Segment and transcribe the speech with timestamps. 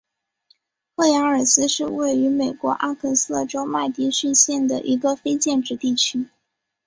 [0.95, 6.27] 赫亚尔思是位于美国阿肯色州麦迪逊县的一个非建制地区。